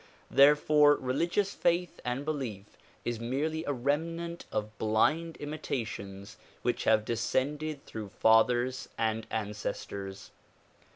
[0.31, 7.85] Therefore religious faith and belief is merely a remnant of blind imitations which have descended
[7.85, 10.31] through fathers and ancestors.